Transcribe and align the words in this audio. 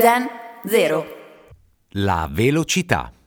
Zen 0.00 0.28
0. 0.64 1.06
La 1.94 2.28
velocità. 2.30 3.17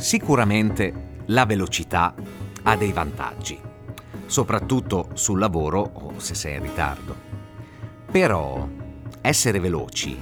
Sicuramente 0.00 1.18
la 1.26 1.44
velocità 1.44 2.14
ha 2.62 2.74
dei 2.74 2.90
vantaggi, 2.90 3.60
soprattutto 4.24 5.10
sul 5.12 5.38
lavoro 5.38 5.90
o 5.92 6.14
se 6.16 6.34
sei 6.34 6.56
in 6.56 6.62
ritardo. 6.62 7.14
Però 8.10 8.66
essere 9.20 9.60
veloci 9.60 10.18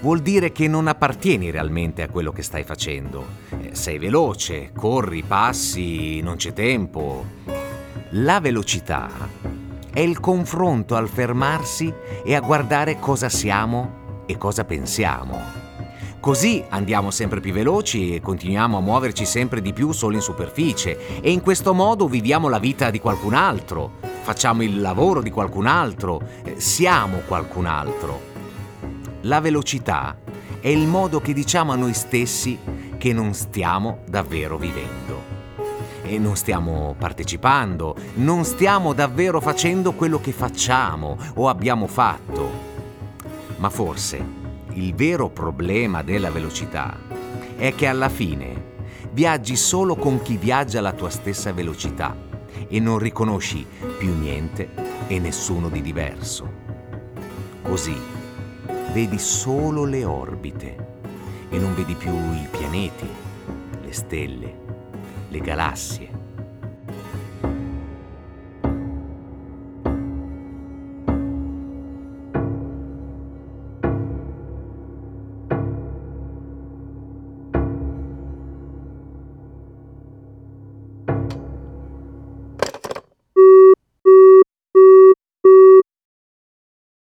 vuol 0.00 0.18
dire 0.18 0.50
che 0.50 0.66
non 0.66 0.88
appartieni 0.88 1.52
realmente 1.52 2.02
a 2.02 2.08
quello 2.08 2.32
che 2.32 2.42
stai 2.42 2.64
facendo. 2.64 3.24
Eh, 3.50 3.76
sei 3.76 3.98
veloce, 3.98 4.72
corri, 4.72 5.22
passi, 5.22 6.20
non 6.20 6.34
c'è 6.34 6.52
tempo. 6.52 7.24
La 8.10 8.40
velocità 8.40 9.08
è 9.92 10.00
il 10.00 10.18
confronto 10.18 10.96
al 10.96 11.08
fermarsi 11.08 11.94
e 12.24 12.34
a 12.34 12.40
guardare 12.40 12.98
cosa 12.98 13.28
siamo 13.28 14.24
e 14.26 14.36
cosa 14.36 14.64
pensiamo. 14.64 15.63
Così 16.24 16.64
andiamo 16.70 17.10
sempre 17.10 17.40
più 17.40 17.52
veloci 17.52 18.14
e 18.14 18.22
continuiamo 18.22 18.78
a 18.78 18.80
muoverci 18.80 19.26
sempre 19.26 19.60
di 19.60 19.74
più 19.74 19.92
solo 19.92 20.14
in 20.14 20.22
superficie 20.22 21.20
e 21.20 21.30
in 21.30 21.42
questo 21.42 21.74
modo 21.74 22.08
viviamo 22.08 22.48
la 22.48 22.58
vita 22.58 22.88
di 22.88 22.98
qualcun 22.98 23.34
altro, 23.34 23.98
facciamo 24.22 24.62
il 24.62 24.80
lavoro 24.80 25.20
di 25.20 25.30
qualcun 25.30 25.66
altro, 25.66 26.22
eh, 26.42 26.58
siamo 26.58 27.18
qualcun 27.28 27.66
altro. 27.66 28.22
La 29.20 29.42
velocità 29.42 30.16
è 30.60 30.68
il 30.68 30.86
modo 30.86 31.20
che 31.20 31.34
diciamo 31.34 31.72
a 31.72 31.76
noi 31.76 31.92
stessi 31.92 32.58
che 32.96 33.12
non 33.12 33.34
stiamo 33.34 33.98
davvero 34.08 34.56
vivendo. 34.56 35.20
E 36.04 36.18
non 36.18 36.36
stiamo 36.36 36.94
partecipando, 36.98 37.96
non 38.14 38.46
stiamo 38.46 38.94
davvero 38.94 39.42
facendo 39.42 39.92
quello 39.92 40.18
che 40.20 40.32
facciamo 40.32 41.18
o 41.34 41.50
abbiamo 41.50 41.86
fatto. 41.86 42.50
Ma 43.58 43.68
forse 43.68 44.43
il 44.74 44.94
vero 44.94 45.28
problema 45.28 46.02
della 46.02 46.30
velocità 46.30 46.98
è 47.56 47.74
che 47.74 47.86
alla 47.86 48.08
fine 48.08 48.72
viaggi 49.12 49.54
solo 49.54 49.94
con 49.94 50.20
chi 50.22 50.36
viaggia 50.36 50.80
alla 50.80 50.92
tua 50.92 51.10
stessa 51.10 51.52
velocità 51.52 52.16
e 52.68 52.80
non 52.80 52.98
riconosci 52.98 53.64
più 53.98 54.12
niente 54.18 54.68
e 55.06 55.18
nessuno 55.20 55.68
di 55.68 55.80
diverso. 55.80 56.62
Così 57.62 57.96
vedi 58.92 59.18
solo 59.18 59.84
le 59.84 60.04
orbite 60.04 60.92
e 61.50 61.58
non 61.58 61.74
vedi 61.74 61.94
più 61.94 62.12
i 62.12 62.48
pianeti, 62.50 63.08
le 63.80 63.92
stelle, 63.92 64.56
le 65.28 65.38
galassie 65.38 66.13